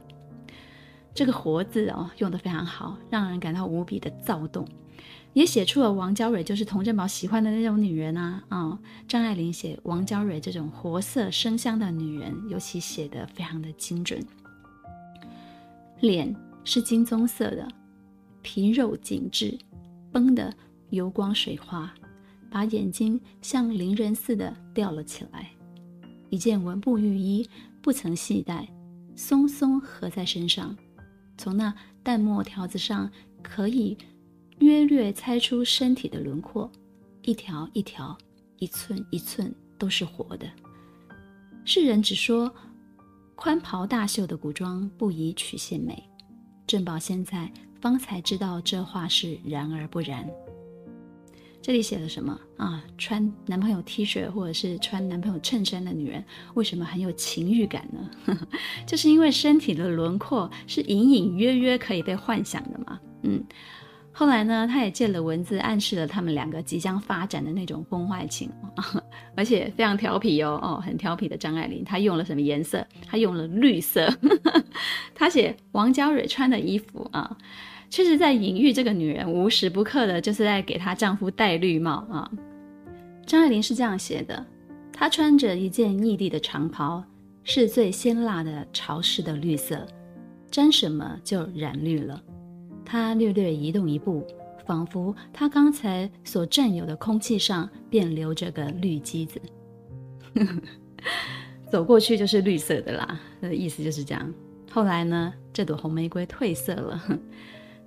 [1.14, 4.66] 这个“活”字哦，用得非常好，让人感到无比的躁动，
[5.32, 8.78] 也写出了王娇蕊就是佟振宝喜欢的那种女人啊啊、哦！
[9.08, 14.24] 张爱玲写王娇蕊这种活色生香的女人，尤其写得非常的精准，
[16.00, 16.34] 脸。
[16.64, 17.68] 是金棕色的，
[18.42, 19.58] 皮肉紧致，
[20.12, 20.54] 绷得
[20.90, 21.92] 油光水滑，
[22.50, 25.50] 把眼睛像伶人似的吊了起来。
[26.30, 27.48] 一件文布浴衣
[27.80, 28.68] 不曾系带，
[29.16, 30.76] 松松合在身上，
[31.36, 33.10] 从那淡墨条子上
[33.42, 33.96] 可以
[34.58, 36.70] 约略猜出身体的轮廓，
[37.22, 38.16] 一条一条，
[38.58, 40.46] 一寸一寸都是活的。
[41.64, 42.50] 世人只说
[43.34, 46.07] 宽袍大袖的古装不宜曲线美。
[46.68, 47.50] 正宝现在
[47.80, 50.28] 方才知道这话是然而不然。
[51.62, 52.84] 这里写了什么啊？
[52.98, 58.38] 穿男朋友 T 恤或者是穿男朋友衬衫的女人，为什么很有情欲感呢？
[58.86, 63.00] 就是因为身体的轮廓是隐隐约约可以被幻想的嘛。
[63.22, 63.42] 嗯。
[64.18, 68.50] 后来呢，他也借了文字暗示了他们两个即将发展的那种婚外情，
[69.36, 72.84] 而且非常调皮哦哦，很调皮的张爱玲，她用了什么颜色？
[73.06, 74.12] 她用了绿色。
[75.14, 77.38] 她写王娇蕊穿的衣服啊，
[77.90, 82.28] 确实在隐喻这个女人无时不刻的就是在给她丈夫戴绿帽啊。
[83.24, 84.44] 张爱玲是这样写的：
[84.92, 87.04] 她穿着一件异地的长袍，
[87.44, 89.86] 是最鲜辣的潮湿的绿色，
[90.50, 92.20] 沾什么就染绿了。
[92.90, 94.26] 他略略移动一步，
[94.64, 99.38] 仿佛他刚才所占有的空气上便留着个绿机子，
[101.70, 103.20] 走过去就是绿色的啦。
[103.52, 104.32] 意思就是这样。
[104.70, 107.20] 后来呢，这朵红玫瑰褪色了，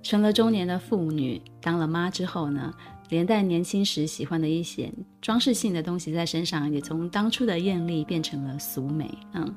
[0.04, 1.42] 成了中年的妇女。
[1.60, 2.72] 当了妈之后呢，
[3.08, 9.10] 连带年轻时喜欢的一些装饰性的东西在身上，也从当初的艳丽变成了俗美。
[9.34, 9.52] 嗯，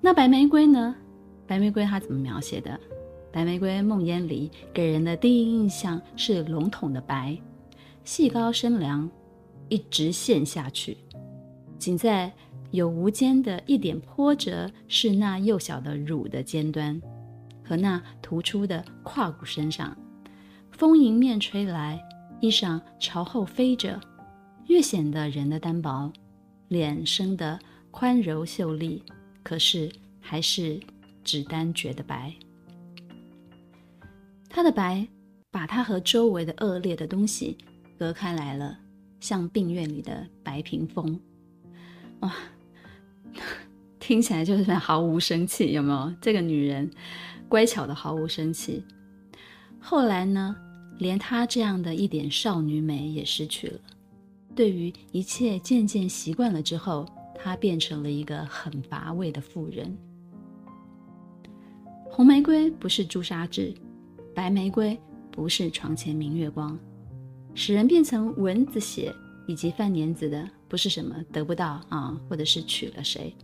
[0.00, 0.94] 那白玫瑰呢？
[1.46, 2.78] 白玫瑰它怎么描写的？
[3.32, 7.36] 白玫瑰梦魇里给人的第一印象是笼统的白，
[8.04, 9.10] 细高深凉，
[9.70, 10.98] 一直陷下去，
[11.78, 12.30] 仅在
[12.70, 17.00] 有无间的一点波折是那幼小的乳的尖端
[17.64, 19.96] 和那突出的胯骨身上。
[20.70, 21.98] 风迎面吹来，
[22.40, 23.98] 衣裳朝后飞着，
[24.66, 26.12] 越显得人的单薄，
[26.68, 27.58] 脸生得
[27.90, 29.02] 宽柔秀丽，
[29.42, 30.78] 可是还是
[31.24, 32.30] 只单觉得白。
[34.54, 35.08] 他的白，
[35.50, 37.56] 把他和周围的恶劣的东西
[37.98, 38.78] 隔开来了，
[39.18, 41.18] 像病院里的白屏风。
[42.20, 42.30] 哇，
[43.98, 46.12] 听起来就是毫无生气，有没有？
[46.20, 46.90] 这个女人
[47.48, 48.84] 乖巧的毫无生气。
[49.80, 50.54] 后来呢，
[50.98, 53.80] 连她这样的一点少女美也失去了。
[54.54, 59.96] 对于一切渐渐习惯了之后，她变成了一个很乏味的妇人。
[62.04, 63.74] 红玫瑰不是朱砂痣。
[64.34, 64.98] 白玫瑰
[65.30, 66.78] 不是床前明月光，
[67.54, 69.14] 使人变成蚊子血
[69.46, 73.34] 以及犯年子的，不是什么得不到啊，或者是娶了谁，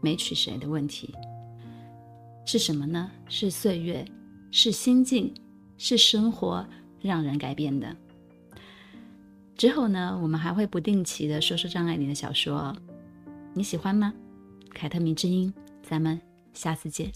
[0.00, 1.14] 没娶谁的问题，
[2.44, 3.10] 是什么呢？
[3.28, 4.04] 是岁月，
[4.50, 5.32] 是心境，
[5.78, 6.66] 是生活
[7.00, 7.96] 让人改变的。
[9.56, 12.74] 之后呢，我们还会不定期的说说张爱玲的小说，
[13.54, 14.12] 你喜欢吗？
[14.74, 16.20] 凯特迷之音，咱们
[16.52, 17.10] 下次见。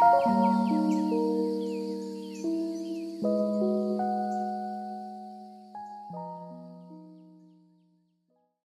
[0.00, 0.59] 嗯。